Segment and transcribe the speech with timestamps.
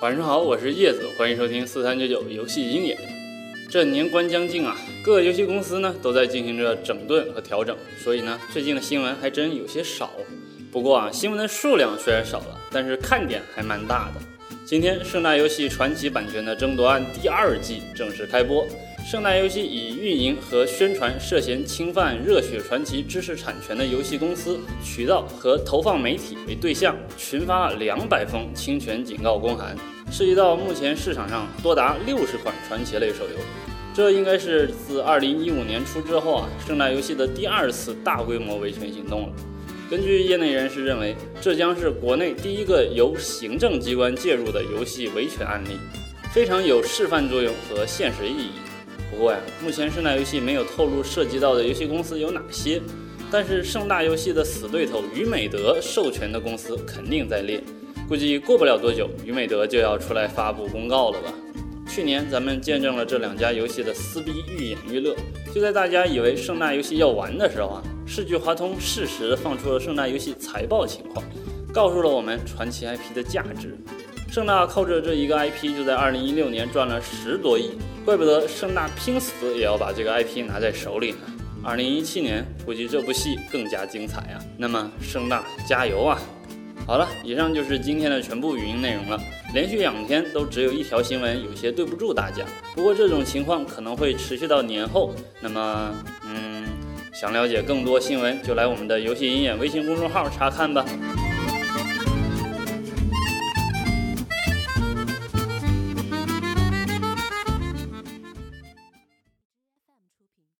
[0.00, 2.98] 晚上好，我是叶子，欢迎收听四三九九游戏鹰眼。
[3.70, 10.10] 这年关将近啊，各个游戏公司呢都在进行着整顿和调整，所以呢，最近的新闻还真有些少。
[10.72, 14.20] 不过啊，新闻的数量虽然少了，但是看点还蛮大的。
[14.70, 18.64] 今天，盛大游戏传奇版权的争夺案第二季正式开播。
[19.04, 29.76] 盛大游戏以运营和宣传涉嫌侵犯《热血传奇》知识产权的游戏公司、渠道和投放媒体为对象，群发两百封侵权警告公函，
[30.08, 33.40] 涉及到目前市场上多达六十款传奇类手游。
[33.92, 39.32] 这应该是自二零一五年初之后啊，盛大游戏的第二次大规模维权行动了。
[39.90, 45.70] 根据业内人士认为，这将是国内第一个由行政机关介入的游戏维权案例，
[46.32, 48.50] 非常有示范作用和现实意义。
[49.10, 52.80] 不过呀，目前盛大游戏没有透露涉及到的游戏公司有哪些，
[53.32, 57.60] 但是盛大游戏的死对头于美德授权的公司肯定在列，
[58.08, 61.34] 估计过不了多久，于美德就要出来发布公告了吧。
[61.88, 65.16] 去年咱们见证了这两家游戏的撕逼愈演愈乐，
[65.52, 71.24] 就在大家以为盛大游戏要完的时候啊，世纪华通适时放出了盛大游戏财报情况，
[71.72, 73.78] 告诉了我们传奇 IP 的价值。
[74.28, 77.70] 盛大靠着这一个 IP，就在2016年赚了十多亿，
[78.04, 81.18] 怪不得盛大拼死也要把这个 IP 拿在手里呢。
[81.62, 84.42] 2017年估计这部戏更加精彩啊！
[84.58, 86.20] 那么盛大加油啊！
[86.84, 89.20] 好了，以上就是今天的全部语音内容了。
[89.54, 92.44] 连续两天都只有一条新闻，有些对不住大家。
[92.74, 95.14] 不过这种情况可能会持续到年后。
[95.40, 95.94] 那么，
[96.26, 96.64] 嗯，
[97.12, 100.84] 想了解更多新闻，就来我们的游戏鹰眼微信公众号查看吧。